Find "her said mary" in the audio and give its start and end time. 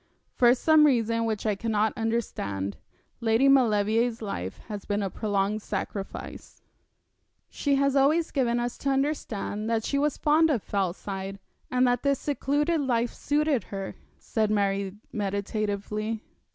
13.65-14.95